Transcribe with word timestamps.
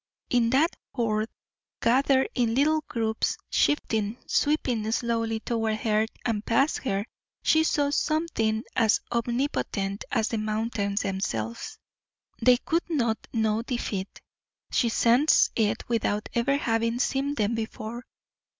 In 0.31 0.49
that 0.49 0.71
Horde, 0.95 1.29
gathered 1.79 2.29
in 2.33 2.55
little 2.55 2.83
groups, 2.87 3.37
shifting, 3.51 4.17
sweeping 4.25 4.91
slowly 4.91 5.41
toward 5.41 5.75
her 5.77 6.07
and 6.25 6.43
past 6.43 6.79
her, 6.79 7.05
she 7.43 7.63
saw 7.63 7.91
something 7.91 8.63
as 8.75 8.99
omnipotent 9.11 10.03
as 10.11 10.29
the 10.29 10.39
mountains 10.39 11.03
themselves. 11.03 11.77
They 12.41 12.57
could 12.57 12.89
not 12.89 13.27
know 13.31 13.61
defeat. 13.61 14.21
She 14.71 14.89
sensed 14.89 15.51
it 15.55 15.87
without 15.87 16.29
ever 16.33 16.57
having 16.57 16.97
seen 16.97 17.35
them 17.35 17.53
before. 17.53 18.03